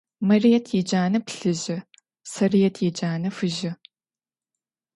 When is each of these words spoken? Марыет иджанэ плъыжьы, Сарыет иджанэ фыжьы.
Марыет 0.27 0.65
иджанэ 0.79 1.19
плъыжьы, 1.27 1.77
Сарыет 2.31 2.75
иджанэ 2.87 3.29
фыжьы. 3.37 3.71